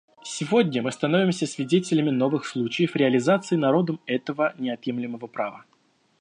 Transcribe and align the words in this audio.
Сегодня 0.23 0.81
мы 0.81 0.91
становимся 0.91 1.45
свидетелями 1.45 2.09
новых 2.09 2.47
случаев 2.47 2.95
реализации 2.95 3.55
народом 3.55 3.99
этого 4.07 4.55
неотъемлемого 4.57 5.27
права. 5.27 5.63